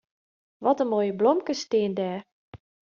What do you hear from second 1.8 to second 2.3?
dêr.